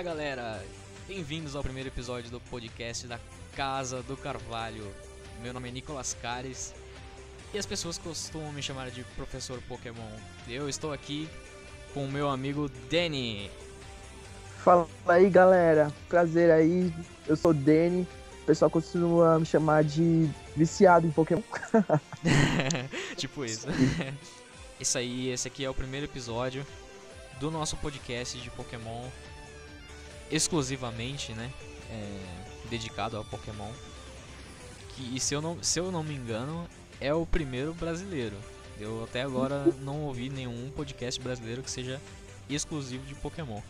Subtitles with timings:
[0.00, 0.64] Fala galera,
[1.06, 3.20] bem-vindos ao primeiro episódio do podcast da
[3.54, 4.90] Casa do Carvalho.
[5.42, 6.74] Meu nome é Nicolas Cares
[7.52, 10.10] e as pessoas costumam me chamar de Professor Pokémon.
[10.48, 11.28] Eu estou aqui
[11.92, 13.50] com o meu amigo Danny.
[14.64, 16.90] Fala aí galera, prazer aí,
[17.26, 18.08] eu sou o Danny.
[18.40, 21.42] O pessoal costuma me chamar de viciado em Pokémon.
[23.18, 23.66] tipo isso.
[24.80, 26.66] Isso aí, esse aqui é o primeiro episódio
[27.38, 29.10] do nosso podcast de Pokémon
[30.30, 31.50] exclusivamente, né?
[31.90, 33.70] É, dedicado ao Pokémon.
[34.90, 36.66] Que, e se eu, não, se eu não me engano,
[37.00, 38.36] é o primeiro brasileiro.
[38.78, 42.00] Eu até agora não ouvi nenhum podcast brasileiro que seja
[42.48, 43.60] exclusivo de Pokémon.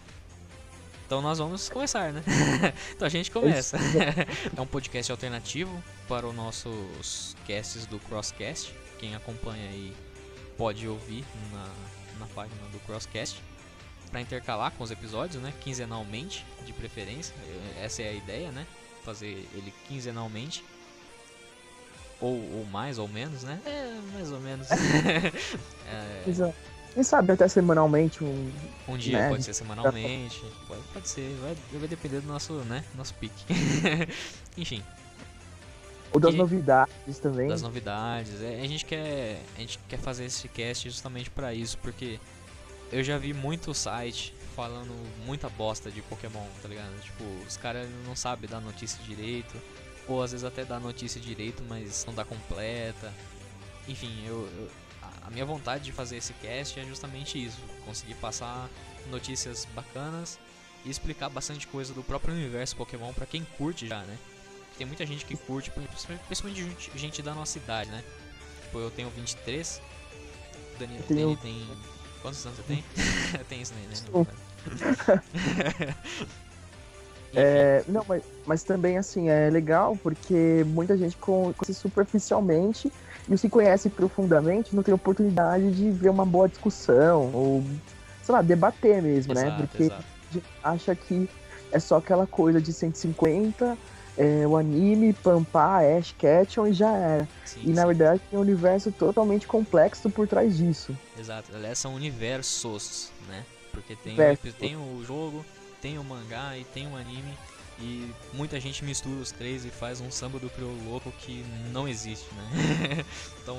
[1.07, 2.23] Então nós vamos começar, né?
[2.95, 3.77] então a gente começa.
[4.57, 8.73] é um podcast alternativo para os nossos casts do Crosscast.
[8.99, 9.93] Quem acompanha aí
[10.57, 11.69] pode ouvir na,
[12.21, 13.43] na página do Crosscast
[14.11, 15.53] para intercalar com os episódios, né?
[15.61, 17.35] Quinzenalmente, de preferência.
[17.81, 18.67] Essa é a ideia, né?
[19.05, 20.65] Fazer ele quinzenalmente.
[22.21, 23.61] Ou, ou mais ou menos, né?
[23.65, 24.69] É, mais ou menos.
[25.87, 26.53] é...
[26.93, 28.51] Quem sabe até semanalmente um.
[28.89, 29.29] Um dia né?
[29.29, 30.43] pode ser semanalmente.
[30.67, 32.85] Pode, pode ser, vai, vai depender do nosso, né?
[32.97, 33.45] Nosso pique.
[34.59, 34.83] Enfim.
[36.13, 37.49] Ou das e, novidades também.
[37.49, 38.43] Das novidades.
[38.43, 39.41] É, a gente quer.
[39.57, 42.19] A gente quer fazer esse cast justamente para isso, porque
[42.93, 44.93] eu já vi muito site falando
[45.25, 46.93] muita bosta de Pokémon, tá ligado?
[47.01, 49.57] Tipo, os caras não sabem dar notícia direito,
[50.09, 53.13] ou às vezes até dá notícia direito, mas não dá completa.
[53.89, 54.69] Enfim, eu, eu,
[55.23, 58.69] a minha vontade de fazer esse cast é justamente isso, conseguir passar
[59.09, 60.39] notícias bacanas
[60.85, 64.19] e explicar bastante coisa do próprio universo Pokémon para quem curte já, né?
[64.77, 68.03] Tem muita gente que curte, principalmente gente, gente da nossa idade, né?
[68.63, 69.81] Tipo, eu tenho 23,
[70.75, 71.67] o Daniel, Daniel tem
[72.23, 72.85] Quantos anos você tem?
[73.49, 74.27] tem isso né?
[77.35, 82.93] é, não, mas, mas também assim, é legal porque muita gente conhece superficialmente
[83.29, 87.65] e os que conhece profundamente não tem oportunidade de ver uma boa discussão ou,
[88.23, 89.43] sei lá, debater mesmo, né?
[89.43, 89.69] exato, né?
[89.69, 90.05] Porque exato.
[90.05, 91.31] a gente acha que
[91.73, 93.79] é só aquela coisa de 150
[94.17, 97.29] é, o anime, Pampar, Ash Ketchum e já era.
[97.45, 97.73] Sim, e sim.
[97.73, 100.97] na verdade tem um universo totalmente complexo por trás disso.
[101.19, 103.45] Exato, aliás são universos, né?
[103.73, 105.45] Porque tem, o, tem o jogo,
[105.81, 107.37] tem o mangá e tem o anime.
[107.83, 111.89] E muita gente mistura os três e faz um samba do crioulo louco que não
[111.89, 113.05] existe, né?
[113.43, 113.57] então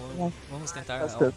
[0.47, 1.33] vamos tentar ao,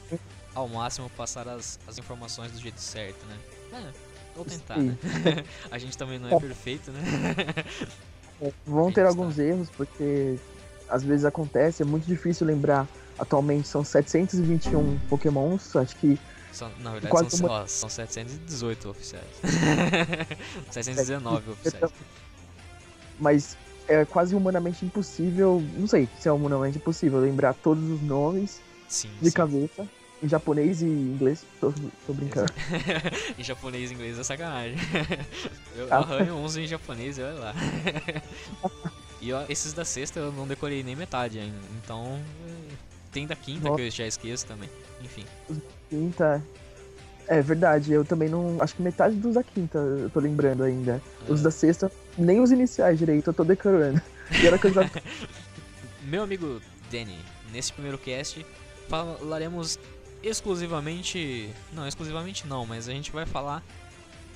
[0.54, 3.38] ao, máximo passar as, as informações do jeito certo, né?
[3.72, 3.92] É,
[4.36, 4.98] vou tentar, né?
[5.70, 7.00] A gente também não é perfeito, né?
[8.66, 10.36] Vão ter alguns erros, porque
[10.88, 12.86] às vezes acontece, é muito difícil lembrar.
[13.18, 16.18] Atualmente são 721 pokémons, acho que.
[16.52, 17.62] São, na verdade são, uma...
[17.62, 19.24] ó, são 718 oficiais.
[20.70, 21.92] 719 oficiais.
[23.18, 23.56] Mas
[23.88, 29.10] é quase humanamente impossível, não sei se é humanamente impossível lembrar todos os nomes sim,
[29.20, 29.36] de sim.
[29.36, 29.88] cabeça.
[30.22, 31.72] Em japonês e inglês, tô,
[32.06, 32.52] tô brincando.
[33.38, 34.76] em japonês e inglês é sacanagem.
[35.76, 35.96] Eu ah.
[35.96, 37.54] arranho uns em japonês e olha lá.
[39.20, 41.56] e ó, esses da sexta eu não decorei nem metade ainda.
[41.82, 42.20] Então,
[43.12, 43.76] tem da quinta Nossa.
[43.76, 44.70] que eu já esqueço também.
[45.02, 45.24] Enfim.
[45.90, 46.42] Quinta.
[47.26, 48.56] É verdade, eu também não.
[48.60, 51.02] Acho que metade dos da quinta eu tô lembrando ainda.
[51.28, 51.32] É.
[51.32, 54.00] Os da sexta, nem os iniciais direito, eu tô decorando.
[54.30, 54.58] E era.
[56.02, 56.60] Meu amigo
[56.90, 57.18] Danny,
[57.52, 58.44] nesse primeiro cast
[58.88, 59.78] falaremos
[60.24, 61.50] exclusivamente.
[61.72, 63.62] Não, exclusivamente não, mas a gente vai falar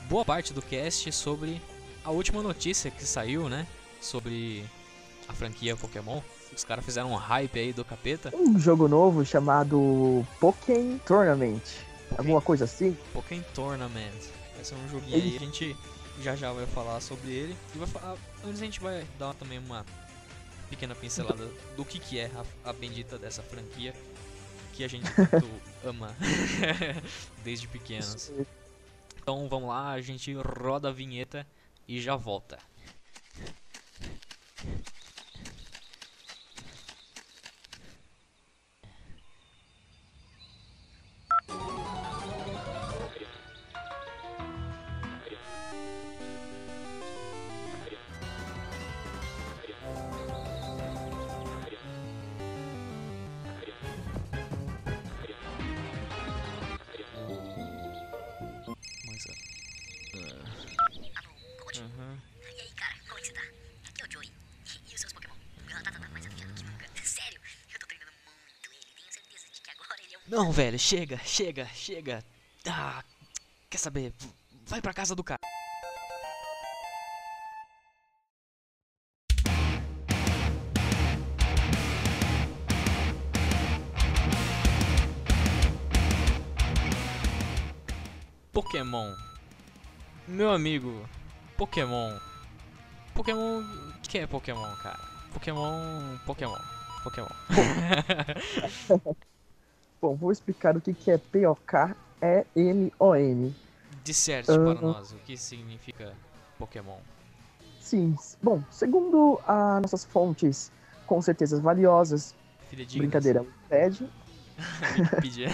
[0.08, 1.60] boa parte do cast sobre
[2.04, 3.66] a última notícia que saiu, né?
[4.00, 4.64] Sobre
[5.28, 6.20] a franquia Pokémon.
[6.54, 8.32] Os caras fizeram um hype aí do capeta.
[8.34, 11.60] Um jogo novo chamado Pokémon Tournament.
[11.60, 12.96] Pokémon, Alguma coisa assim?
[13.12, 14.20] Pokémon Tournament.
[14.54, 15.30] Vai ser um joguinho ele...
[15.30, 15.76] aí, a gente
[16.22, 17.56] já já vai falar sobre ele.
[17.74, 19.84] E vai falar, antes a gente vai dar também uma
[20.68, 22.30] pequena pincelada do que, que é
[22.64, 23.94] a, a bendita dessa franquia
[24.78, 25.10] que a gente
[25.84, 26.14] ama
[27.42, 28.32] desde pequenos.
[29.20, 31.44] Então vamos lá, a gente roda a vinheta
[31.88, 32.60] e já volta.
[70.30, 72.22] Não, velho, chega, chega, chega.
[72.66, 73.02] Ah,
[73.70, 74.12] quer saber?
[74.66, 75.38] Vai pra casa do cara.
[88.52, 89.14] Pokémon.
[90.26, 91.08] Meu amigo,
[91.56, 92.18] Pokémon.
[93.14, 93.64] Pokémon.
[94.02, 95.00] Quem que é Pokémon, cara?
[95.32, 96.18] Pokémon.
[96.26, 96.58] Pokémon.
[97.02, 97.28] Pokémon.
[100.00, 101.94] Bom, vou explicar o que, que é P-O-K-E-M-O-N.
[104.04, 104.54] Disserte Ah.
[104.54, 106.12] para nós o que significa
[106.58, 106.98] Pokémon.
[107.80, 110.70] Sim, bom, segundo as nossas fontes,
[111.06, 112.34] com certeza valiosas,
[112.68, 112.98] Fidedignas.
[113.08, 114.08] brincadeira, Wikipedia,
[114.98, 115.48] Wikipedia.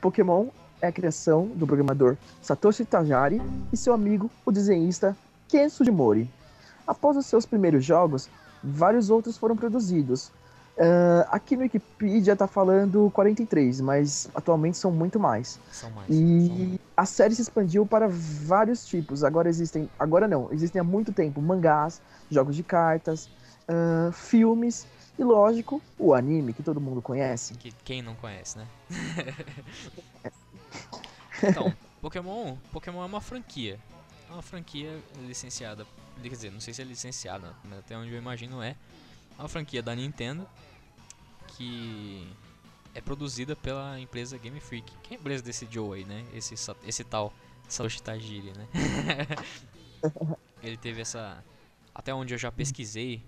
[0.00, 0.48] Pokémon
[0.80, 3.40] é a criação do programador Satoshi Tajiri
[3.72, 5.14] e seu amigo, o desenhista
[5.48, 6.28] Ken Sugimori.
[6.86, 8.30] Após os seus primeiros jogos,
[8.64, 10.32] vários outros foram produzidos.
[10.82, 15.60] Ah, aqui no Wikipedia tá falando 43, mas atualmente são muito mais.
[15.70, 16.06] São mais.
[16.08, 16.78] são E mais.
[16.96, 19.22] a série se expandiu para vários tipos.
[19.22, 22.00] Agora existem, agora não, existem há muito tempo mangás,
[22.30, 23.28] jogos de cartas,
[23.68, 24.86] ah, filmes
[25.18, 27.52] e, lógico, o anime que todo mundo conhece.
[27.58, 28.66] Que quem não conhece, né?
[31.44, 33.78] então, Pokémon, Pokémon é uma franquia.
[34.30, 35.86] É uma franquia licenciada.
[36.22, 38.76] Quer dizer, não sei se é licenciada, mas até onde eu imagino é.
[39.38, 40.46] É uma franquia da Nintendo
[41.60, 42.26] que
[42.94, 44.90] é produzida pela empresa Game Freak.
[45.02, 46.24] Que é a empresa desse Joe aí, né?
[46.32, 46.54] Esse,
[46.86, 47.34] esse tal
[47.68, 48.66] Satoshi Tajiri, né?
[50.62, 51.44] Ele teve essa.
[51.94, 53.22] Até onde eu já pesquisei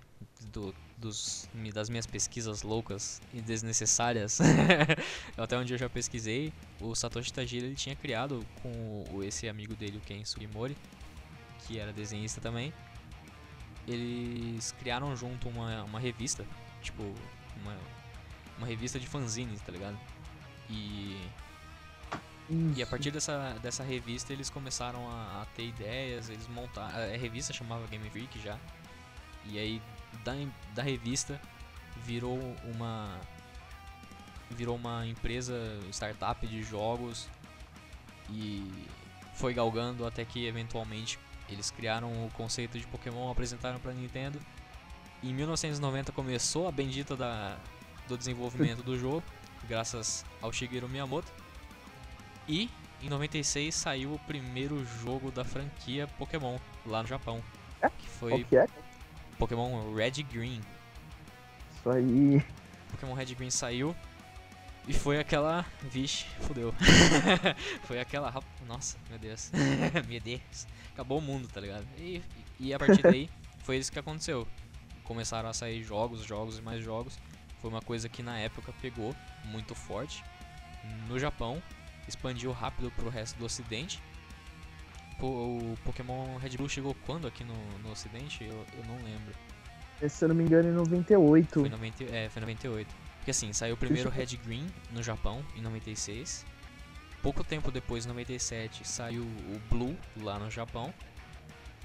[0.51, 4.39] do, dos, das minhas pesquisas loucas e desnecessárias,
[5.37, 9.75] até onde eu já pesquisei, o Satoshi Tajiri ele tinha criado com o, esse amigo
[9.75, 10.77] dele, o Ken Sugimori,
[11.67, 12.73] que era desenhista também.
[13.87, 16.47] Eles criaram junto uma, uma revista,
[16.81, 17.03] tipo,
[17.61, 17.77] uma,
[18.63, 19.99] uma revista de fanzines, tá ligado?
[20.71, 21.17] E
[22.75, 26.95] e a partir dessa, dessa revista eles começaram a, a ter ideias, eles montaram.
[26.97, 28.59] A revista chamava Game Freak já.
[29.47, 29.83] E aí
[30.25, 30.33] da,
[30.75, 31.41] da revista
[31.97, 33.19] virou uma.
[34.51, 35.55] Virou uma empresa
[35.91, 37.27] startup de jogos
[38.29, 38.71] e
[39.35, 41.19] foi galgando até que eventualmente
[41.49, 44.39] eles criaram o conceito de Pokémon, apresentaram pra Nintendo.
[45.23, 47.57] Em 1990 começou a bendita da,
[48.13, 49.23] do desenvolvimento do jogo,
[49.67, 51.33] graças ao Shigeru Miyamoto.
[52.47, 52.69] E
[53.03, 57.43] em 96 saiu o primeiro jogo da franquia Pokémon lá no Japão.
[57.81, 57.89] É?
[57.89, 58.67] Que foi que é?
[59.39, 60.61] Pokémon Red e Green.
[61.75, 62.45] Isso aí.
[62.91, 63.97] Pokémon Red e Green saiu
[64.87, 65.65] e foi aquela.
[65.81, 66.75] Vixe, fudeu.
[67.85, 68.33] foi aquela.
[68.69, 69.51] Nossa, meu Deus.
[70.07, 70.67] meu Deus.
[70.93, 71.87] Acabou o mundo, tá ligado?
[71.99, 72.23] E,
[72.61, 73.31] e a partir daí
[73.65, 74.47] foi isso que aconteceu.
[75.03, 77.19] Começaram a sair jogos, jogos e mais jogos.
[77.63, 79.15] Foi uma coisa que na época pegou
[79.45, 80.25] muito forte
[81.09, 81.63] no Japão,
[82.09, 84.03] expandiu rápido pro resto do ocidente.
[85.21, 88.43] O Pokémon Red Blue chegou quando aqui no, no ocidente?
[88.43, 89.33] Eu, eu não lembro.
[90.09, 91.61] Se eu não me engano, em 98.
[91.61, 92.93] Foi, 90, é, foi 98.
[93.19, 96.45] Porque assim, saiu primeiro Red Green no Japão, em 96.
[97.23, 100.93] Pouco tempo depois, em 97, saiu o Blue lá no Japão.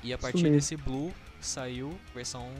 [0.02, 2.52] E a partir desse Blue saiu versão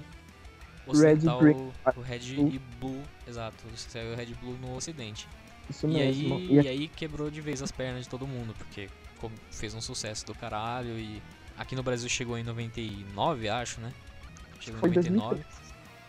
[0.92, 1.72] ocidental, Green.
[1.96, 5.28] o Red e Blue, exato, saiu o Red Blue no ocidente.
[5.70, 6.36] Isso E mesmo.
[6.38, 8.90] aí, E e aí quebrou de vez as pernas de todo mundo, porque
[9.52, 11.22] fez um sucesso do caralho e
[11.58, 13.94] aqui no Brasil chegou em 99, acho, né?
[14.60, 15.44] Chegou foi em em 99.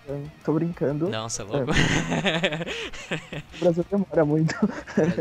[0.06, 0.34] 2003.
[0.42, 1.08] Tô brincando.
[1.08, 1.70] Não, você é louco.
[3.54, 4.54] O Brasil demora muito.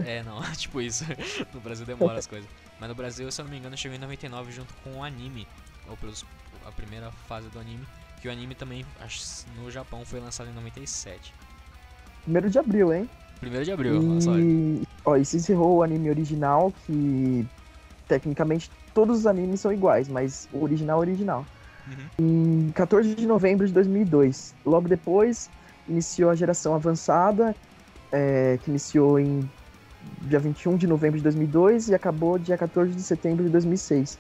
[0.06, 1.06] é, não, tipo isso.
[1.54, 2.50] No Brasil demora as coisas.
[2.80, 5.48] Mas no Brasil, se eu não me engano, chegou em 99 junto com o anime.
[5.88, 6.26] Ou pelos,
[6.66, 7.88] a primeira fase do anime.
[8.22, 11.34] Que o anime também, acho, no Japão, foi lançado em 97.
[12.24, 13.10] Primeiro de abril, hein?
[13.40, 14.02] Primeiro de abril.
[14.40, 17.48] E, ó, e se encerrou o anime original, que
[18.08, 21.46] tecnicamente todos os animes são iguais, mas o original é original.
[21.88, 22.68] Uhum.
[22.68, 24.56] Em 14 de novembro de 2002.
[24.66, 25.50] Logo depois,
[25.88, 27.56] iniciou a geração avançada,
[28.12, 29.50] é, que iniciou em
[30.22, 34.18] dia 21 de novembro de 2002 e acabou dia 14 de setembro de 2006.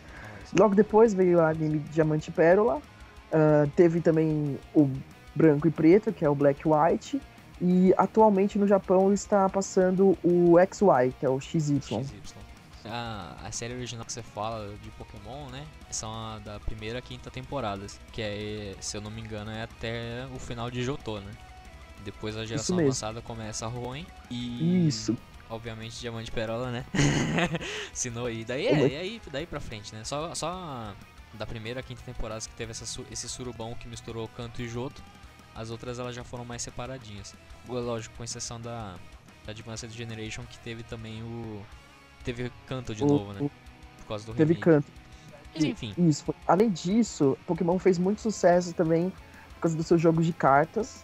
[0.57, 2.81] Logo depois veio o anime Diamante e Pérola,
[3.31, 4.89] ah, teve também o
[5.35, 7.21] Branco e Preto, que é o Black e White,
[7.61, 11.79] e atualmente no Japão está passando o XY, que é o XY.
[11.81, 12.03] XY.
[12.85, 15.65] A, a série original que você fala de Pokémon, né?
[15.91, 17.99] São a da primeira e quinta temporadas.
[18.13, 21.31] Que é, se eu não me engano, é até o final de Jotô, né?
[22.05, 24.05] Depois a geração avançada começa a Ruin.
[24.29, 24.87] E.
[24.87, 25.17] Isso.
[25.49, 26.85] Obviamente Diamante e Perola, né?
[27.91, 28.45] Ensinou aí.
[28.45, 30.03] Daí, é, e aí, daí pra frente, né?
[30.05, 30.93] Só, só
[31.37, 35.01] da primeira e quinta temporada que teve essa, esse surubão que misturou canto e joto.
[35.55, 37.33] As outras elas já foram mais separadinhas.
[37.67, 38.95] Lógico, com exceção da,
[39.45, 41.61] da Advanced Generation, que teve também o.
[42.23, 43.49] Teve canto de O- novo, né?
[43.99, 44.61] Por causa do Teve remake.
[44.63, 44.91] canto.
[45.55, 46.25] Mas enfim, Isso.
[46.25, 49.09] foi- Além disso, Pokémon fez muito sucesso também
[49.55, 51.03] por causa dos seus jogos de cartas.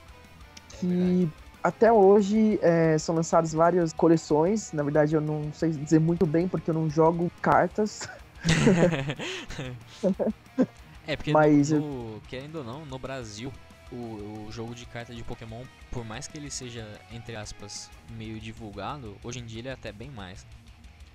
[0.74, 1.30] É Que
[1.64, 4.72] até hoje é, são lançadas várias coleções.
[4.72, 8.02] Na verdade, eu não sei dizer muito bem porque eu não jogo cartas.
[11.08, 13.52] é, porque Mas, no, querendo ou não, no Brasil,
[13.92, 18.40] o, o, jogo de carta de Pokémon, por mais que ele seja, entre aspas, meio
[18.40, 20.46] divulgado, hoje em dia ele é até bem mais.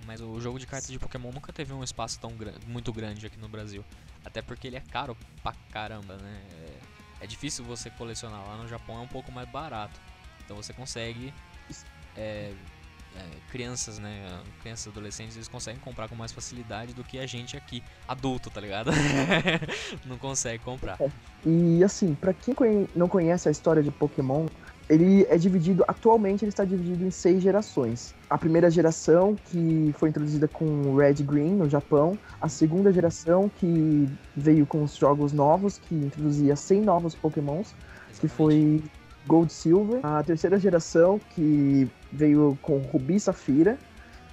[0.05, 2.33] Mas o jogo de cartas de Pokémon nunca teve um espaço tão
[2.67, 3.83] muito grande aqui no Brasil.
[4.23, 6.41] Até porque ele é caro pra caramba, né?
[6.51, 8.47] É, é difícil você colecionar.
[8.47, 9.99] Lá no Japão é um pouco mais barato.
[10.43, 11.33] Então você consegue.
[12.15, 12.53] É,
[13.15, 14.41] é, crianças, né?
[14.61, 18.61] Crianças adolescentes, eles conseguem comprar com mais facilidade do que a gente aqui, adulto, tá
[18.61, 18.91] ligado?
[20.05, 20.97] não consegue comprar.
[21.01, 21.09] É.
[21.45, 22.55] E assim, para quem
[22.95, 24.47] não conhece a história de Pokémon,
[24.89, 28.15] ele é dividido, atualmente ele está dividido em seis gerações.
[28.27, 32.17] A primeira geração, que foi introduzida com Red Green no Japão.
[32.41, 37.67] A segunda geração, que veio com os jogos novos, que introduzia 100 novos Pokémons,
[38.09, 38.19] Exatamente.
[38.19, 38.83] que foi
[39.27, 39.99] Gold Silver.
[40.03, 43.77] A terceira geração, que veio com Ruby e Safira,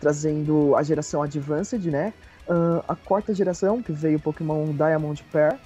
[0.00, 2.12] trazendo a geração Advanced, né?
[2.49, 5.56] Uh, a quarta geração, que veio Pokémon Diamond Pearl.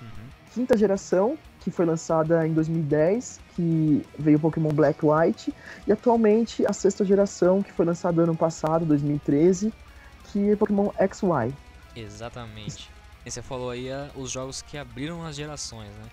[0.00, 0.08] Uhum.
[0.54, 5.54] Quinta geração, que foi lançada em 2010, que veio Pokémon Black White,
[5.86, 9.72] e atualmente a sexta geração, que foi lançada ano passado, 2013,
[10.24, 11.54] que é Pokémon XY.
[11.94, 12.90] Exatamente.
[13.24, 16.10] E você falou aí uh, os jogos que abriram as gerações, né?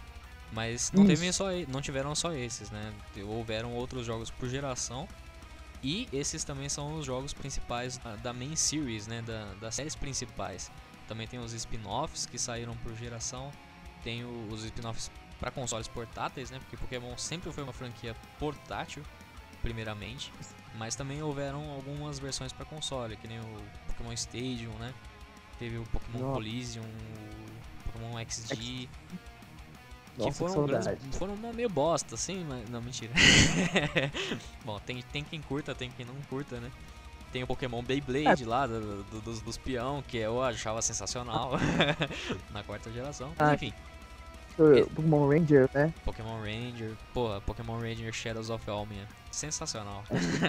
[0.52, 2.92] Mas não, teve só, não tiveram só esses, né?
[3.28, 5.08] Houveram outros jogos por geração.
[5.82, 9.22] E esses também são os jogos principais da, main series, né?
[9.22, 10.72] Da, das séries principais.
[11.08, 13.52] Também tem os spin-offs que saíram por geração.
[14.04, 15.10] Tem os spin-offs
[15.40, 16.60] para consoles portáteis, né?
[16.60, 19.04] Porque Pokémon sempre foi uma franquia portátil,
[19.62, 20.34] primeiramente.
[20.76, 23.58] Mas também houveram algumas versões para console, que nem o
[23.88, 24.94] Pokémon Stadium, né?
[25.58, 26.34] Teve o Pokémon Nossa.
[26.34, 28.88] Collision, o Pokémon XG.
[28.88, 28.90] X
[30.26, 32.70] que foram, grandes, foram meio bosta, assim, mas.
[32.70, 33.12] Não, mentira.
[34.66, 36.70] Bom, tem, tem quem curta, tem quem não curta, né?
[37.32, 38.48] Tem o Pokémon Beyblade é.
[38.48, 41.52] lá, do, do, dos, dos peão, que eu achava sensacional
[42.52, 43.32] na quarta geração.
[43.38, 43.72] Ah, Enfim.
[44.96, 45.94] Pokémon Ranger, né?
[46.04, 49.08] Pokémon Ranger, porra, Pokémon Ranger Shadows of Almia.
[49.32, 50.04] Sensacional.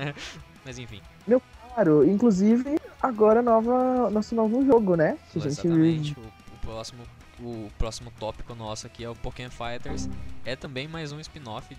[0.64, 1.00] Mas enfim.
[1.26, 1.40] Meu
[1.74, 5.16] caro, inclusive, agora nova, nosso novo jogo, né?
[5.30, 6.18] Que Exatamente, gente...
[6.18, 7.04] o, o próximo
[7.42, 10.08] o próximo tópico nosso aqui é o Pokémon Fighters.
[10.44, 11.76] É também mais um spin-off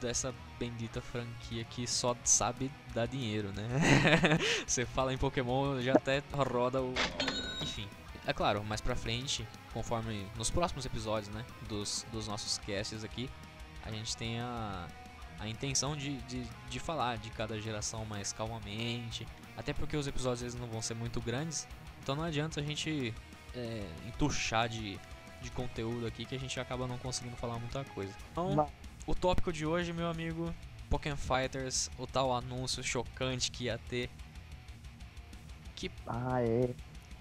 [0.00, 3.66] dessa bendita franquia que só sabe dar dinheiro, né?
[4.66, 6.92] Você fala em Pokémon, já até roda o.
[7.62, 7.88] Enfim.
[8.26, 11.44] É claro, mais pra frente, conforme nos próximos episódios, né?
[11.68, 13.28] Dos, dos nossos casts aqui,
[13.82, 14.86] a gente tem a,
[15.38, 19.26] a intenção de, de, de falar de cada geração mais calmamente.
[19.56, 21.68] Até porque os episódios eles não vão ser muito grandes.
[22.02, 23.14] Então não adianta a gente
[23.54, 24.98] é, entuchar de,
[25.40, 28.12] de conteúdo aqui que a gente acaba não conseguindo falar muita coisa.
[28.32, 28.68] Então,
[29.06, 30.54] o tópico de hoje, meu amigo,
[30.88, 34.10] Pokémon Fighters, o tal anúncio chocante que ia ter.
[35.74, 35.90] Que.
[36.06, 36.70] Ah, é.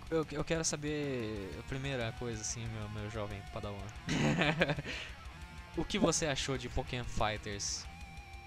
[0.09, 3.77] Eu, eu quero saber a primeira coisa, assim, meu, meu jovem padawan.
[5.75, 7.85] o que você achou de Pokémon Fighters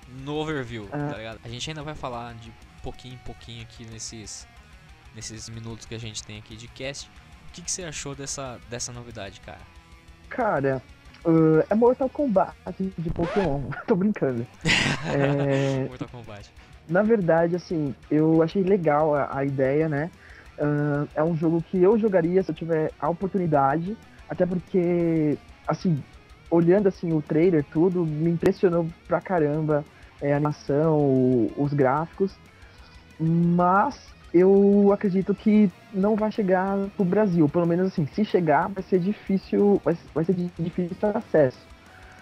[0.08, 1.10] no overview, ah.
[1.10, 1.40] tá ligado?
[1.42, 2.52] A gente ainda vai falar de
[2.82, 4.46] pouquinho em pouquinho aqui nesses,
[5.14, 7.10] nesses minutos que a gente tem aqui de cast
[7.52, 9.60] que, que você achou dessa, dessa novidade, cara?
[10.28, 10.82] Cara,
[11.24, 12.54] uh, é Mortal Kombat
[12.98, 13.62] de Pokémon.
[13.86, 14.46] Tô brincando.
[15.14, 15.86] é...
[15.88, 16.52] Mortal Kombat.
[16.88, 20.10] Na verdade, assim, eu achei legal a, a ideia, né?
[20.58, 23.96] Uh, é um jogo que eu jogaria se eu tiver a oportunidade,
[24.28, 25.36] até porque,
[25.66, 26.02] assim,
[26.50, 29.84] olhando assim o trailer, tudo, me impressionou pra caramba
[30.20, 32.32] é, a animação, o, os gráficos.
[33.18, 33.98] Mas
[34.38, 37.48] eu acredito que não vai chegar pro Brasil.
[37.48, 41.58] Pelo menos assim, se chegar, vai ser difícil, vai, vai ser de difícil acesso.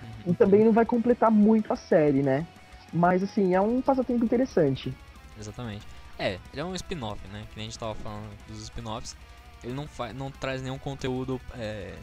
[0.03, 0.33] Uhum.
[0.33, 2.47] E também não vai completar muito a série, né?
[2.93, 4.95] Mas assim, é um passatempo interessante.
[5.39, 5.87] Exatamente.
[6.19, 7.45] É, ele é um spin-off, né?
[7.51, 9.17] Que nem a gente tava falando dos spin-offs.
[9.63, 11.95] Ele não, faz, não traz nenhum conteúdo é,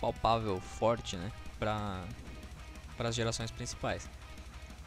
[0.00, 1.30] palpável, forte, né?
[1.58, 2.00] Pra,
[2.96, 4.08] para as gerações principais.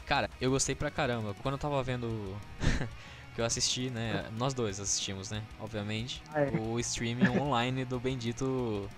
[0.05, 1.35] Cara, eu gostei pra caramba.
[1.43, 2.35] Quando eu tava vendo
[3.39, 4.29] que eu assisti, né?
[4.38, 5.41] Nós dois assistimos, né?
[5.62, 6.22] Obviamente.
[6.34, 6.51] Ah, é.
[6.60, 8.89] O streaming online do bendito.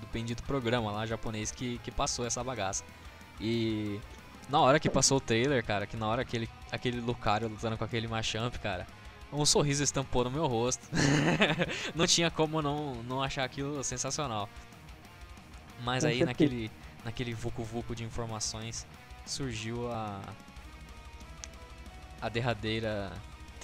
[0.00, 2.84] Do bendito programa lá japonês que, que passou essa bagaça.
[3.40, 3.98] E
[4.50, 7.84] na hora que passou o trailer, cara, que na hora aquele, aquele Lucario lutando com
[7.84, 8.86] aquele Machamp, cara,
[9.32, 10.86] um sorriso estampou no meu rosto.
[11.96, 14.50] não tinha como não, não achar aquilo sensacional.
[15.82, 16.70] Mas aí naquele,
[17.02, 18.86] naquele vucu vucu de informações
[19.24, 20.20] surgiu a
[22.20, 23.12] a derradeira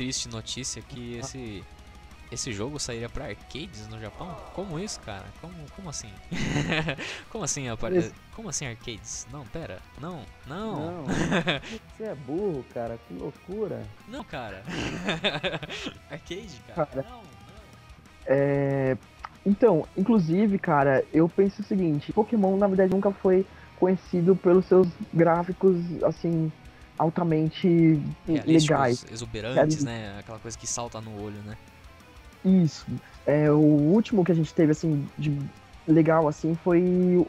[0.02, 1.62] triste notícia que esse
[2.32, 4.34] esse jogo sairia pra arcades no Japão?
[4.54, 5.26] Como isso, cara?
[5.40, 6.08] Como, como assim?
[7.30, 8.10] como assim apare...
[8.34, 9.26] Como assim arcades?
[9.30, 9.78] Não, pera.
[10.00, 11.02] Não, não.
[11.02, 11.04] Não,
[11.94, 12.98] você é burro, cara.
[13.06, 13.82] Que loucura.
[14.08, 14.64] Não, cara.
[16.10, 16.86] arcade, cara.
[16.86, 17.06] Cara.
[17.08, 17.22] Não, não.
[18.26, 18.96] É...
[19.44, 23.44] Então, inclusive, cara, eu penso o seguinte: Pokémon, na verdade, nunca foi
[23.78, 26.50] conhecido pelos seus gráficos, assim,
[27.02, 28.00] altamente
[28.46, 29.04] legais.
[29.10, 30.16] exuberantes, né?
[30.18, 31.56] Aquela coisa que salta no olho, né?
[32.44, 32.86] Isso.
[33.26, 35.36] É, o último que a gente teve, assim, de
[35.86, 36.80] legal, assim, foi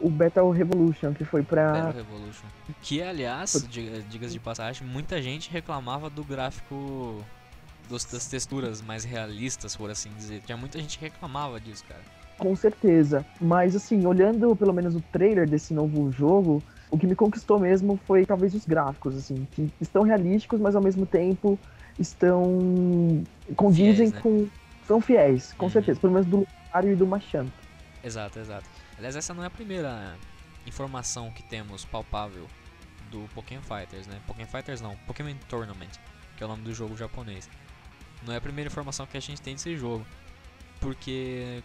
[0.01, 1.71] o Battle Revolution, que foi pra.
[1.71, 2.47] Battle Revolution.
[2.81, 7.23] Que, aliás, diga- diga-se de passagem, muita gente reclamava do gráfico
[7.89, 10.41] dos- das texturas mais realistas, por assim dizer.
[10.45, 12.01] Tinha muita gente que reclamava disso, cara.
[12.37, 13.23] Com certeza.
[13.39, 16.63] Mas assim, olhando pelo menos o trailer desse novo jogo,
[16.93, 20.81] o que me conquistou mesmo foi talvez os gráficos, assim, que estão realísticos, mas ao
[20.81, 21.59] mesmo tempo
[21.97, 23.23] estão
[23.55, 24.21] condizem Fiéis, né?
[24.21, 24.47] com
[24.85, 25.71] são fiéis, com Uhum.
[25.71, 27.49] certeza, pelo menos do Lucario e do Machamp.
[28.03, 28.69] Exato, exato.
[28.97, 30.15] Aliás, essa não é a primeira
[30.67, 32.47] informação que temos palpável
[33.09, 34.19] do Pokémon Fighters, né?
[34.27, 35.91] Pokémon Fighters não, Pokémon Tournament,
[36.37, 37.49] que é o nome do jogo japonês.
[38.25, 40.05] Não é a primeira informação que a gente tem desse jogo.
[40.79, 41.63] Porque,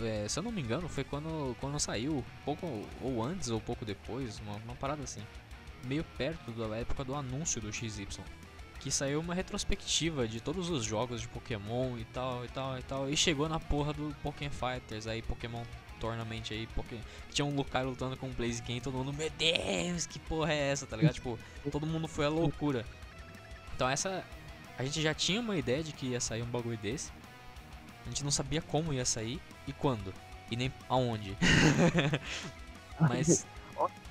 [0.00, 2.66] é, se eu não me engano, foi quando, quando saiu, pouco
[3.02, 5.22] ou antes ou pouco depois, uma, uma parada assim,
[5.84, 8.06] meio perto da época do anúncio do XY.
[8.78, 12.82] Que saiu uma retrospectiva de todos os jogos de Pokémon e tal, e tal, e
[12.82, 13.10] tal.
[13.10, 15.62] E chegou na porra do Pokémon Fighters, aí Pokémon
[16.00, 17.02] Tournament aí, Pokémon.
[17.30, 20.70] Tinha um Lucario lutando com o Blaziken e todo mundo, meu Deus, que porra é
[20.70, 21.14] essa, tá ligado?
[21.14, 21.38] tipo,
[21.70, 22.86] todo mundo foi à loucura.
[23.76, 24.24] Então essa.
[24.78, 27.12] A gente já tinha uma ideia de que ia sair um bagulho desse.
[28.04, 30.12] A gente não sabia como ia sair e quando.
[30.50, 31.36] E nem aonde.
[33.00, 33.46] Mas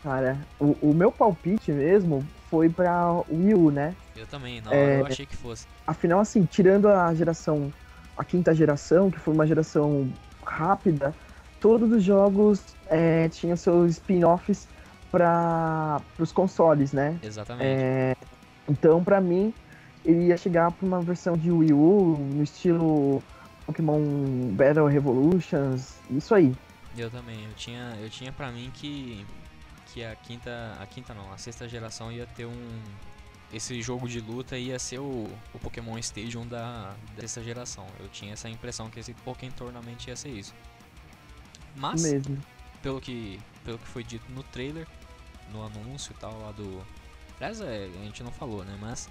[0.02, 3.96] Cara, o, o meu palpite mesmo foi pra Wii U, né?
[4.16, 5.02] eu também, na hora É.
[5.02, 5.68] eu achei que fosse.
[5.86, 7.72] Afinal, assim, tirando a geração,
[8.18, 10.10] a quinta geração, que foi uma geração
[10.46, 11.14] rápida,
[11.60, 14.68] todos os jogos é, tinham seus spin-offs
[15.12, 17.20] para os consoles, né?
[17.22, 17.66] Exatamente.
[17.82, 18.16] É,
[18.70, 19.54] então, pra mim,
[20.06, 23.22] ele ia chegar pra uma versão de Wii U, no estilo
[23.70, 24.02] Pokémon
[24.56, 26.56] Battle Revolutions, isso aí.
[26.98, 29.26] Eu também, eu tinha, eu tinha pra mim que
[29.94, 32.82] que a quinta, a quinta não, a sexta geração ia ter um
[33.52, 37.86] esse jogo de luta ia ser o, o Pokémon Stadium da dessa geração.
[38.00, 40.54] Eu tinha essa impressão que esse Pokémon Tournament ia ser isso.
[41.76, 42.38] Mas Mesmo.
[42.82, 44.88] pelo que pelo que foi dito no trailer,
[45.52, 46.84] no anúncio e tal lá do
[47.38, 49.10] Aliás, é, a gente não falou, né, mas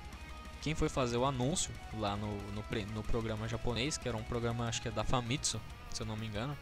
[0.63, 4.67] quem foi fazer o anúncio lá no, no, no programa japonês, que era um programa,
[4.69, 6.57] acho que é da Famitsu, se eu não me engano.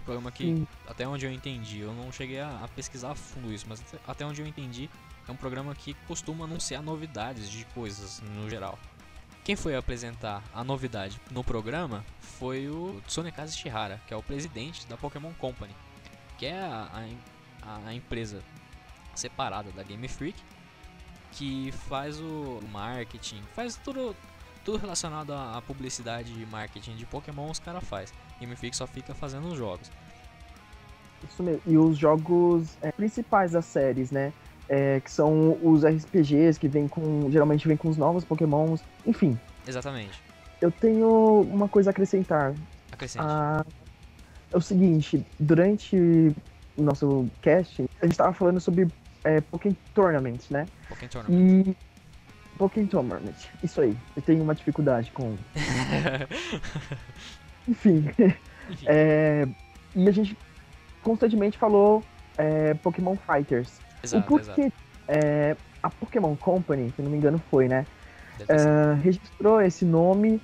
[0.00, 0.66] Um programa que Sim.
[0.88, 4.24] até onde eu entendi, eu não cheguei a, a pesquisar a fundo isso, mas até,
[4.24, 4.88] onde eu entendi,
[5.28, 8.78] é um programa que costuma anunciar novidades de coisas no geral.
[9.44, 14.86] Quem foi apresentar a novidade no programa foi o Tsunekazu Shihara, que é o presidente
[14.86, 15.74] da Pokémon Company,
[16.38, 17.06] que é a,
[17.62, 18.42] a- a empresa
[19.14, 20.38] separada da Game Freak,
[21.32, 24.14] que faz o marketing, faz tudo,
[24.64, 28.12] tudo relacionado à publicidade e marketing de Pokémon, os caras faz.
[28.38, 29.90] Game Freak só fica fazendo os jogos.
[31.28, 31.60] Isso mesmo.
[31.66, 34.32] E os jogos é, principais das séries, né?
[34.68, 37.30] É, que são os RPGs que vem com.
[37.30, 38.82] Geralmente vem com os novos Pokémons.
[39.04, 40.22] Enfim, Exatamente.
[40.60, 42.54] eu tenho uma coisa a acrescentar.
[42.92, 43.24] Acrescente.
[43.26, 43.64] Ah,
[44.52, 46.34] é o seguinte, durante
[46.76, 48.88] o nosso cast, a gente tava falando sobre
[49.24, 50.66] é, Pokémon Tournament, né?
[50.90, 51.66] Pokémon Tournament.
[51.66, 51.76] E.
[52.58, 53.96] Pokémon Tournament, isso aí.
[54.14, 55.36] Eu tenho uma dificuldade com.
[57.66, 58.04] Enfim.
[58.68, 59.48] Enfim, é,
[59.94, 60.36] E a gente
[61.02, 62.04] constantemente falou
[62.36, 63.78] é, Pokémon Fighters.
[63.78, 64.40] o exato, exato.
[64.60, 64.72] porquê
[65.08, 67.86] é, a Pokémon Company, se não me engano foi, né?
[68.48, 70.40] Ah, registrou esse nome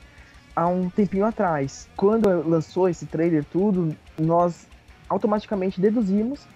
[0.55, 1.89] há um tempinho atrás.
[1.97, 4.67] Quando lançou esse trailer tudo, nós
[5.09, 6.47] automaticamente deduzimos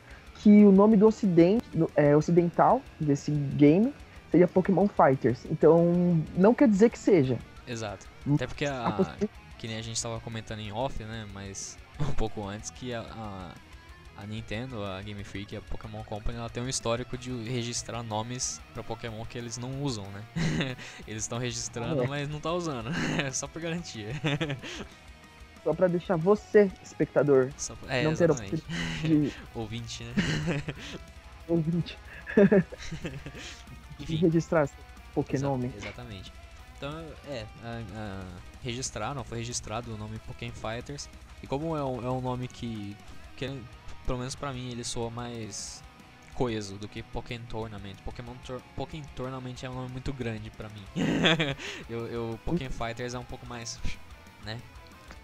[0.43, 1.65] que o nome do ocidente,
[1.97, 3.93] é, ocidental desse game
[4.31, 5.45] seria Pokémon Fighters.
[5.51, 7.39] Então, não quer dizer que seja.
[7.67, 8.07] Exato.
[8.35, 9.17] Até porque a, A
[9.59, 11.27] que nem a gente tava comentando em off, né?
[11.35, 13.53] Mas um pouco antes que a, a,
[14.23, 18.61] a Nintendo, a Game Freak, a Pokémon Company, ela tem um histórico de registrar nomes
[18.73, 20.77] pra Pokémon que eles não usam, né?
[21.07, 22.07] eles estão registrando, É.
[22.07, 22.91] mas não tá usando.
[23.33, 24.13] Só por garantia.
[25.63, 30.15] Só pra deixar você, espectador, Só É, não ter de Ouvinte, né?
[31.47, 31.99] ouvinte
[33.99, 34.17] de Enfim.
[34.17, 35.73] registrar seu Exa- Pokénome.
[35.77, 36.33] exatamente.
[36.77, 36.91] Então,
[37.27, 41.09] é, a- a- registraram, foi registrado o nome Pokémon Fighters.
[41.43, 42.97] E como é um, é um nome que,
[43.37, 43.47] que,
[44.07, 45.83] pelo menos pra mim, ele soa mais
[46.35, 47.97] coeso do que Pokémon Tournament.
[48.05, 50.85] Pokémon, Tor Pokémon Tournament é um nome muito grande pra mim.
[51.89, 53.79] eu, eu, Pokémon Fighters é um pouco mais,
[54.45, 54.59] né?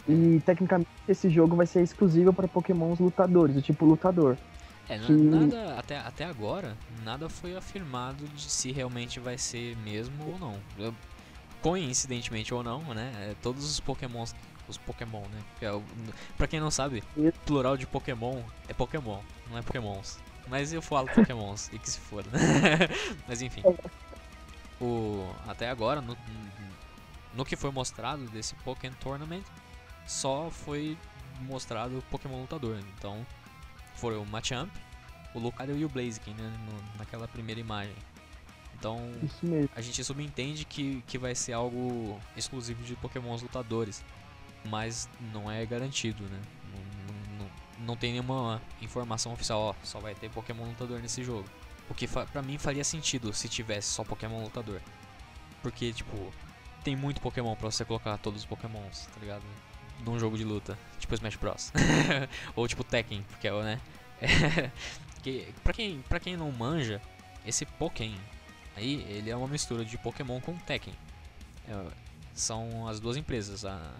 [0.09, 4.39] E tecnicamente esse jogo vai ser exclusivo para pokémons lutadores, do tipo lutador.
[4.89, 10.33] É, que- nada, até, até agora, nada foi afirmado de se realmente vai ser mesmo
[10.33, 10.61] ou não.
[10.79, 10.95] Eu-
[11.61, 13.13] coincidentemente ou não, né?
[13.17, 14.33] é, todos os pokémons,
[14.69, 15.43] os pokémon, né?
[15.63, 15.81] É
[16.37, 17.03] pra quem não sabe,
[17.45, 20.19] plural de pokémon é pokémon, não é pokémons.
[20.47, 22.39] Mas eu falo pokémons, e que se for, né?
[23.27, 23.65] Mas enfim.
[24.81, 26.17] O, até agora, no,
[27.35, 29.43] no que foi mostrado desse Pokémon Tournament,
[30.07, 30.97] só foi
[31.41, 32.79] mostrado o Pokémon lutador.
[32.99, 33.27] Então,
[33.95, 34.71] foram o Machamp,
[35.35, 36.53] o Lucario e o Blaziken, né?
[36.67, 37.95] no- naquela primeira imagem.
[38.79, 38.99] Então,
[39.75, 44.05] a gente subentende que, que vai ser algo exclusivo de Pokémons lutadores,
[44.65, 46.41] mas não é garantido, né?
[46.73, 47.51] Não, não-
[47.87, 51.47] não- tem nenhuma informação oficial, ó, só vai ter Pokémon lutador nesse jogo.
[51.89, 54.81] O que pra mim faria sentido se tivesse só Pokémon lutador.
[55.63, 56.33] Porque, tipo,
[56.85, 59.43] tem muito Pokémon pra você colocar todos os Pokémons, tá ligado?
[60.05, 61.73] Num jogo de luta, tipo Smash Bros.
[62.55, 63.81] Ou tipo Tekken, porque é o, né?
[65.23, 67.01] que, pra, quem, pra quem não manja,
[67.45, 68.17] esse Pokémon
[68.77, 70.95] aí, ele é uma mistura de Pokémon com Tekken.
[71.67, 71.87] É,
[72.35, 73.95] são as duas empresas, a,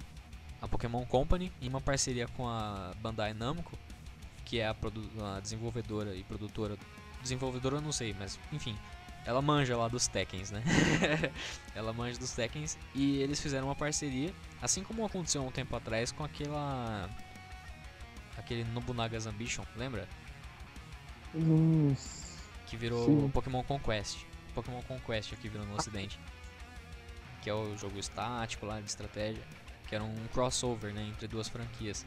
[0.61, 3.77] a Pokémon Company em uma parceria com a Bandai Namco,
[4.45, 4.77] que é a,
[5.37, 6.77] a desenvolvedora e produtora.
[7.23, 8.77] Desenvolvedora eu não sei, mas enfim,
[9.27, 10.63] ela manja lá dos Tekkens, né?
[11.75, 16.13] ela manja dos Tekkens e eles fizeram uma parceria, assim como aconteceu um tempo atrás
[16.13, 17.11] com aquela.
[18.39, 20.09] aquele Nobunaga's Ambition, lembra?
[21.35, 22.39] Isso.
[22.67, 23.29] Que virou Sim.
[23.31, 24.25] Pokémon Conquest.
[24.55, 26.21] Pokémon Conquest aqui virou no ocidente.
[27.43, 29.43] Que é o jogo estático lá de estratégia.
[29.89, 32.07] Que era um crossover né, entre duas franquias.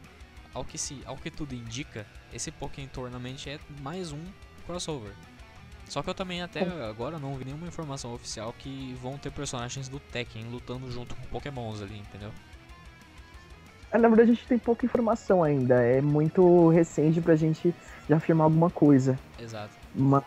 [0.53, 4.23] Ao que, se, ao que tudo indica, esse Pokémon Tournament é mais um
[4.65, 5.13] crossover.
[5.89, 9.89] Só que eu também até agora não vi nenhuma informação oficial que vão ter personagens
[9.89, 12.31] do Tekken lutando junto com Pokémons ali, entendeu?
[13.91, 15.81] É, na verdade, a gente tem pouca informação ainda.
[15.81, 17.73] É muito recente pra gente
[18.07, 19.17] já afirmar alguma coisa.
[19.39, 19.73] Exato.
[19.95, 20.23] Mas.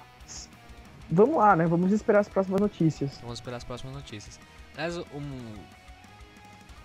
[1.08, 1.64] Vamos lá, né?
[1.66, 3.18] Vamos esperar as próximas notícias.
[3.20, 4.40] Vamos esperar as próximas notícias.
[4.74, 5.54] Aliás, um,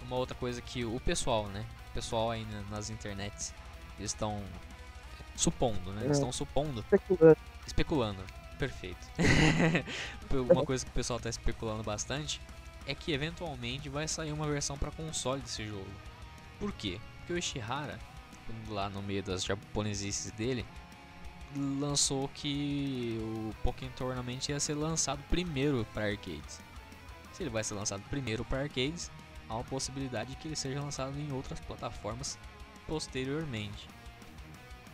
[0.05, 1.65] uma outra coisa que o pessoal, né?
[1.89, 3.53] O pessoal aí na- nas internets,
[3.99, 4.39] estão
[5.35, 6.05] supondo, né?
[6.07, 6.11] É.
[6.11, 7.37] estão supondo, Especulando.
[7.65, 8.23] especulando.
[8.57, 9.07] Perfeito.
[10.51, 12.41] uma coisa que o pessoal tá especulando bastante
[12.85, 15.87] é que eventualmente vai sair uma versão para console desse jogo.
[16.59, 16.99] Por quê?
[17.19, 17.99] Porque o Ishihara,
[18.69, 20.65] lá no meio das japonesices dele,
[21.55, 26.59] lançou que o Pokémon Tournament ia ser lançado primeiro para arcades.
[27.33, 29.11] Se ele vai ser lançado primeiro para arcades,
[29.47, 32.39] há uma possibilidade de que ele seja lançado em outras plataformas
[32.87, 33.87] posteriormente.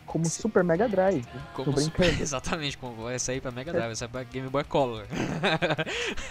[0.06, 1.26] Como Se- Super Mega Drive.
[1.54, 2.22] Como Tô super- brincando.
[2.22, 5.06] exatamente, como vai sair pra Mega Drive, vai sair pra Game Boy Color.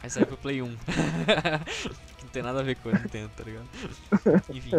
[0.00, 0.76] vai sair pro Play 1.
[0.76, 0.76] que
[2.24, 3.68] não tem nada a ver com o Nintendo, tá ligado?
[4.50, 4.70] Enfim.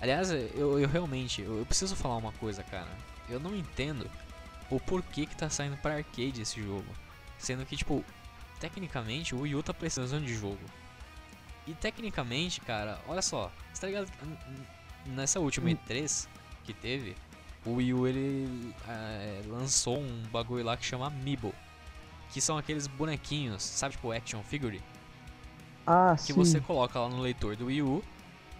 [0.00, 2.88] Aliás, eu, eu realmente, eu, eu preciso falar uma coisa, cara.
[3.28, 4.08] Eu não entendo
[4.70, 6.86] o porquê que tá saindo pra arcade esse jogo.
[7.38, 8.04] Sendo que, tipo,
[8.60, 10.58] tecnicamente o Wii U tá precisando de jogo.
[11.66, 14.08] E tecnicamente, cara, olha só, você tá ligado?
[15.06, 15.76] Nessa última Hum.
[15.88, 16.28] E3
[16.66, 17.16] que teve,
[17.64, 21.54] o Wii U ele eh, lançou um bagulho lá que chama Amiibo.
[22.30, 24.82] Que são aqueles bonequinhos, sabe, tipo action figure?
[25.86, 26.32] Ah, que sim.
[26.32, 28.02] você coloca lá no leitor do Wii U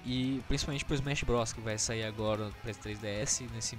[0.04, 3.76] e principalmente pro Smash Bros que vai sair agora para 3DS nesse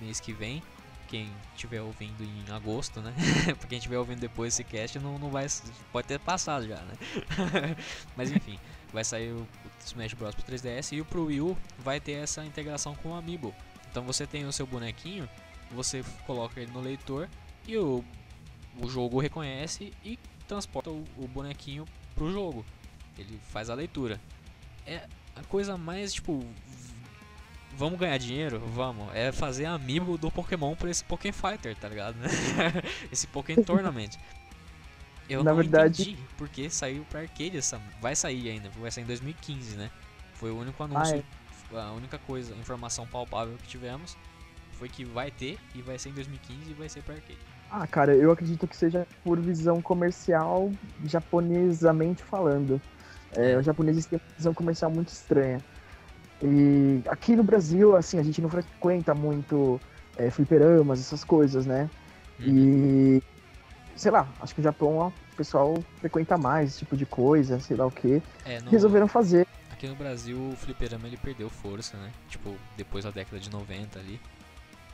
[0.00, 0.62] mês que vem.
[1.08, 3.12] Quem estiver ouvindo em agosto, né?
[3.58, 5.46] pra quem estiver ouvindo depois esse cast não, não vai
[5.92, 6.94] pode ter passado já, né?
[8.16, 8.58] Mas enfim,
[8.92, 9.34] vai sair
[9.84, 13.14] Smash Bros pro 3DS e o pro Wii U vai ter essa integração com o
[13.14, 13.54] Amiibo.
[13.90, 15.28] Então você tem o seu bonequinho,
[15.70, 17.28] você coloca ele no leitor
[17.66, 18.04] e o,
[18.80, 20.18] o jogo reconhece e
[20.48, 22.64] transporta o, o bonequinho pro jogo.
[23.18, 24.20] Ele faz a leitura.
[24.86, 26.44] É a coisa mais tipo.
[27.76, 28.60] Vamos ganhar dinheiro?
[28.60, 29.12] Vamos.
[29.14, 32.16] É fazer amiibo do Pokémon pra esse Pokémon Fighter, tá ligado?
[33.10, 34.10] esse Pokémon Tournament.
[35.28, 37.80] Eu Na não verdade- entendi porque saiu pra arcade essa.
[38.00, 39.90] Vai sair ainda, vai sair em 2015, né?
[40.34, 41.24] Foi o único anúncio,
[41.72, 44.16] Ah, a única coisa, informação palpável que tivemos
[44.74, 47.38] foi que vai ter e vai ser em 2015 e vai ser pra arcade.
[47.70, 50.72] Ah, cara, eu acredito que seja por visão comercial,
[51.06, 52.80] japonesamente falando.
[53.32, 55.60] É, os japoneses têm uma visão comercial muito estranha.
[56.42, 59.80] E aqui no Brasil, assim, a gente não frequenta muito
[60.16, 61.88] é, fliperamas, essas coisas, né?
[62.38, 63.22] E,
[63.96, 67.58] sei lá, acho que o Japão, ó, o pessoal frequenta mais esse tipo de coisa,
[67.60, 68.22] sei lá o quê.
[68.44, 69.46] É, no- Resolveram fazer.
[69.70, 72.12] Aqui no Brasil o fliperama ele perdeu força, né?
[72.28, 74.20] Tipo, depois da década de 90 ali.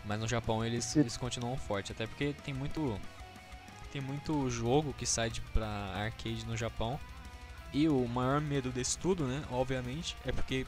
[0.04, 2.98] Mas no Japão eles, eles continuam forte, até porque tem muito
[3.92, 6.98] tem muito jogo que sai de pra arcade no Japão
[7.72, 10.64] E o maior medo desse tudo, né, obviamente, é porque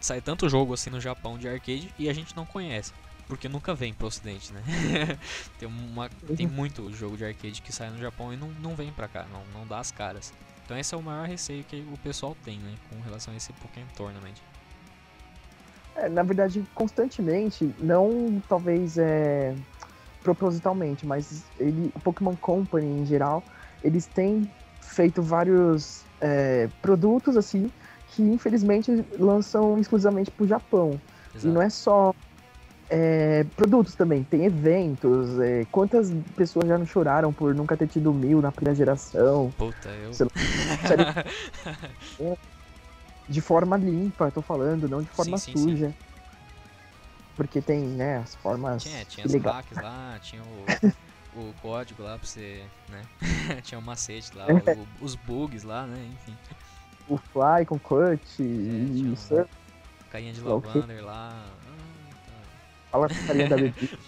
[0.00, 2.92] sai tanto jogo assim no Japão de arcade e a gente não conhece.
[3.28, 4.62] Porque nunca vem pro ocidente, né?
[5.58, 8.92] tem, uma, tem muito jogo de arcade que sai no Japão e não, não vem
[8.92, 10.32] pra cá, não, não dá as caras.
[10.64, 12.74] Então esse é o maior receio que o pessoal tem, né?
[12.90, 14.34] Com relação a esse Pokémon Tournament.
[15.96, 19.54] É, na verdade, constantemente, não talvez é,
[20.22, 23.42] propositalmente, mas ele, o Pokémon Company em geral,
[23.82, 27.70] eles têm feito vários é, produtos assim
[28.08, 31.00] que infelizmente lançam exclusivamente pro Japão.
[31.34, 31.48] Exato.
[31.48, 32.14] E não é só
[32.88, 35.40] é, produtos também, tem eventos.
[35.40, 39.52] É, quantas pessoas já não choraram por nunca ter tido mil na primeira geração?
[39.56, 40.12] Puta, eu.
[43.28, 45.88] de forma limpa, tô falando, não de forma sim, sim, suja.
[45.88, 45.94] Sim.
[47.34, 48.82] Porque tem, né, as formas.
[48.82, 50.64] Tinha, tinha as hacks lá, tinha o,
[51.50, 53.02] o código lá pra você, né?
[53.62, 56.12] tinha o um macete lá, o, os bugs lá, né?
[56.14, 56.36] Enfim.
[57.08, 59.48] O Fly com cut é, e o Surf.
[60.10, 61.44] Carinha de Lavander lá.
[62.96, 63.98] Fala da bebida.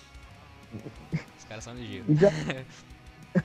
[1.38, 2.18] Os caras são ligeiros.
[2.18, 2.31] Já...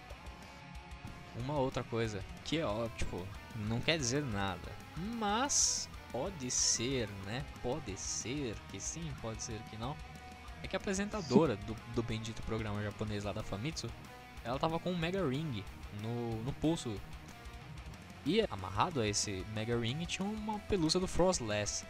[1.37, 3.27] Uma outra coisa que é óbvio, tipo,
[3.67, 7.43] não quer dizer nada, mas pode ser, né?
[7.61, 9.95] Pode ser que sim, pode ser que não.
[10.61, 13.89] É que a apresentadora do, do bendito programa japonês lá da Famitsu,
[14.43, 15.63] ela tava com um Mega Ring
[16.01, 16.95] no, no pulso.
[18.25, 21.83] E amarrado a esse Mega Ring tinha uma pelúcia do Frostless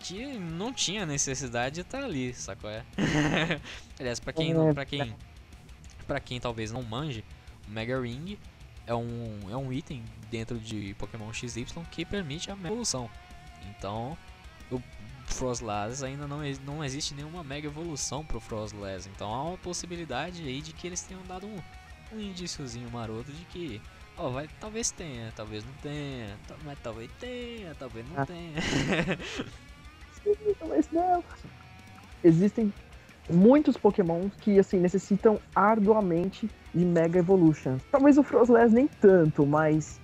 [0.00, 2.70] que não tinha necessidade de estar ali, sacou?
[2.70, 2.84] É?
[3.98, 5.14] Aliás, pra quem, não, pra quem,
[6.06, 7.24] pra quem talvez não manje,
[7.66, 8.38] o Mega Ring
[8.86, 13.10] é um, é um item dentro de Pokémon XY que permite a evolução.
[13.70, 14.16] Então,
[14.70, 14.80] o
[15.26, 19.06] Frostlass ainda não, não existe nenhuma mega evolução pro Frostlass.
[19.06, 21.58] Então há uma possibilidade aí de que eles tenham dado um,
[22.12, 23.80] um indíciozinho maroto de que
[24.18, 28.24] Ó, oh, vai, talvez tenha, talvez não tenha, mas talvez tenha, talvez não ah.
[28.24, 28.54] tenha.
[30.68, 31.22] mas não.
[32.22, 32.72] Existem
[33.30, 37.78] muitos Pokémon que assim necessitam arduamente de Mega Evolution.
[37.90, 40.00] Talvez o Frostless nem tanto, mas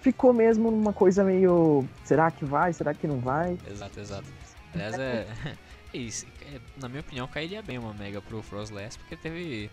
[0.00, 1.84] ficou mesmo numa coisa meio.
[2.04, 2.72] Será que vai?
[2.72, 3.58] Será que não vai?
[3.70, 4.26] Exato, exato.
[4.74, 5.26] Aliás, é.
[5.94, 6.26] é isso.
[6.42, 9.70] É, na minha opinião, cairia bem uma Mega pro Frostless, porque teve.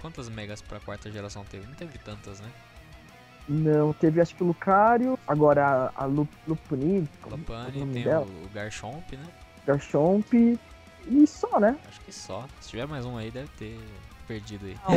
[0.00, 1.66] Quantas Megas pra quarta geração teve?
[1.66, 2.50] Não teve tantas, né?
[3.52, 7.08] Não, teve acho que o Lucario, agora a, a Lupuni.
[7.28, 8.24] Lupani, tem dela?
[8.24, 9.26] o Garchomp, né?
[9.66, 11.76] Garchomp e só, né?
[11.88, 12.46] Acho que só.
[12.60, 13.80] Se tiver mais um aí, deve ter
[14.28, 14.78] perdido aí.
[14.84, 14.92] Ah,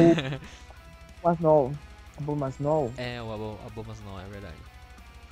[1.23, 1.73] o Masnol.
[2.15, 2.93] Abomasnol?
[2.95, 4.57] É, o Abomasnol, é verdade.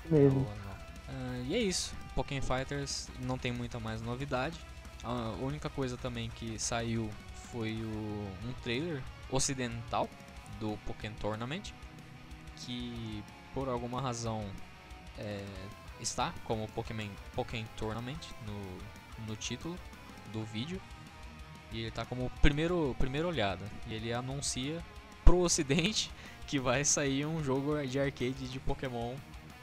[0.10, 0.42] Mesmo.
[0.42, 1.94] Uh, e é isso.
[2.16, 4.60] Pokémon Fighters não tem muita mais novidade.
[5.04, 7.08] A única coisa também que saiu
[7.52, 10.10] foi o, um trailer ocidental
[10.60, 11.72] do Pokémon Tournament
[12.66, 14.46] que por alguma razão
[15.18, 15.44] é,
[16.00, 19.78] está como Pokémon, Pokémon Tournament no, no título
[20.32, 20.82] do vídeo.
[21.72, 23.66] E ele está como primeiro, primeira olhada.
[23.88, 24.84] E ele anuncia
[25.24, 26.12] pro ocidente
[26.48, 29.16] que vai sair um jogo de arcade de Pokémon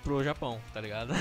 [0.03, 1.13] pro Japão, tá ligado?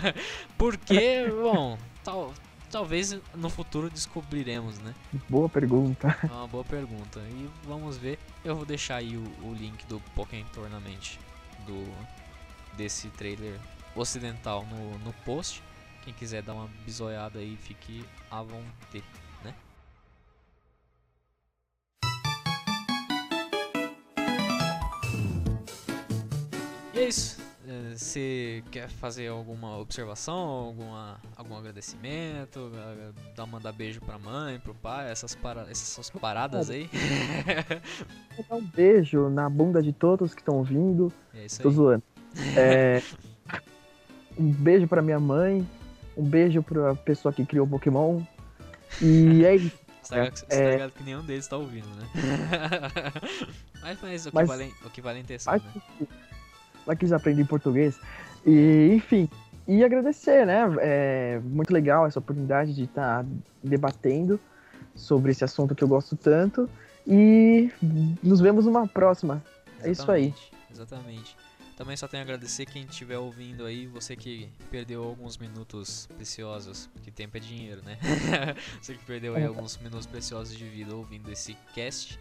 [0.58, 2.34] Porque, bom, tal,
[2.74, 4.92] talvez no futuro descobriremos, né?
[5.28, 6.18] Boa pergunta.
[6.24, 7.20] É uma boa pergunta.
[7.20, 8.18] E vamos ver.
[8.44, 11.18] Eu vou deixar aí o, o link do Pokémon Tournament
[11.64, 11.86] do
[12.76, 13.60] desse trailer
[13.94, 15.62] ocidental no, no post.
[16.02, 19.04] Quem quiser dar uma bisoiada aí, fique à vontade,
[19.44, 19.54] né?
[26.92, 27.43] E é isso.
[27.96, 32.70] Você quer fazer alguma observação, alguma, algum agradecimento,
[33.36, 36.88] dar mandar beijo pra mãe, pro pai, essas, para, essas paradas aí?
[38.36, 41.12] Vou dar um beijo na bunda de todos que estão ouvindo.
[41.34, 41.74] É isso Tô aí.
[41.74, 42.02] zoando.
[42.56, 43.00] É,
[44.36, 45.64] um beijo pra minha mãe,
[46.16, 48.20] um beijo pra pessoa que criou o Pokémon.
[49.00, 49.84] E é isso.
[50.04, 52.06] Você tá é, ligado que nenhum deles tá ouvindo, né?
[53.80, 55.62] mas, mas, o, que mas, vale, o que vale é a intenção, né?
[56.86, 57.98] Vai que eles aprendem português.
[58.46, 59.28] E, enfim,
[59.66, 60.62] e agradecer, né?
[60.80, 63.30] É muito legal essa oportunidade de estar tá
[63.62, 64.38] debatendo
[64.94, 66.68] sobre esse assunto que eu gosto tanto.
[67.06, 67.70] E
[68.22, 69.42] nos vemos numa próxima.
[69.82, 70.34] Exatamente, é isso aí.
[70.70, 71.36] Exatamente.
[71.76, 76.88] Também só tenho a agradecer quem estiver ouvindo aí, você que perdeu alguns minutos preciosos,
[76.92, 77.98] porque tempo é dinheiro, né?
[78.80, 79.46] você que perdeu aí é.
[79.46, 82.18] alguns minutos preciosos de vida ouvindo esse cast.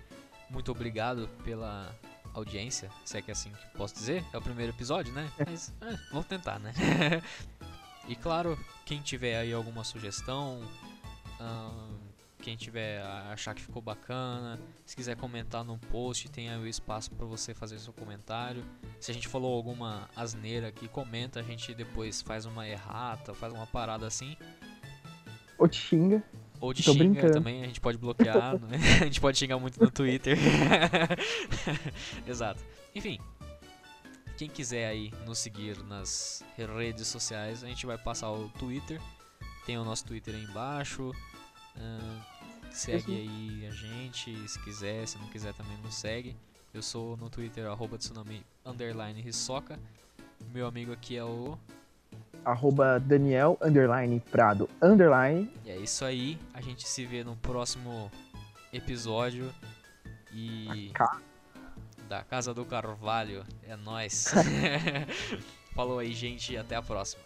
[0.49, 1.93] Muito obrigado pela
[2.33, 4.23] audiência, se é que é assim que posso dizer.
[4.33, 5.31] É o primeiro episódio, né?
[5.37, 5.45] É.
[5.45, 6.73] Mas é, vamos tentar, né?
[8.07, 10.61] e claro, quem tiver aí alguma sugestão,
[12.43, 14.59] quem tiver achar que ficou bacana.
[14.85, 18.65] Se quiser comentar no post, tem aí o espaço para você fazer seu comentário.
[18.99, 23.53] Se a gente falou alguma asneira aqui, comenta, a gente depois faz uma errata, faz
[23.53, 24.35] uma parada assim.
[25.57, 26.21] Ou te xinga.
[26.63, 27.33] Ou te Tô xinga brincando.
[27.33, 28.77] também, a gente pode bloquear, né?
[29.01, 30.37] a gente pode xingar muito no Twitter.
[32.25, 32.63] Exato.
[32.95, 33.19] Enfim,
[34.37, 39.01] quem quiser aí nos seguir nas redes sociais, a gente vai passar o Twitter.
[39.65, 41.11] Tem o nosso Twitter aí embaixo.
[41.75, 42.21] ahn,
[42.71, 46.33] segue aí a gente, se quiser, se não quiser também nos segue.
[46.73, 49.77] Eu sou no Twitter, arroba tsunami underline Hisoka.
[50.53, 51.57] Meu amigo aqui é o.
[52.45, 55.51] Arroba Daniel underline Prado underline.
[55.65, 56.37] E é isso aí.
[56.53, 58.11] A gente se vê no próximo
[58.71, 59.53] episódio.
[60.33, 60.91] E.
[60.93, 61.19] Ca-
[62.09, 63.43] Da Casa do Carvalho.
[63.67, 64.31] É nóis.
[65.73, 66.55] Falou aí, gente.
[66.57, 67.23] Até a próxima.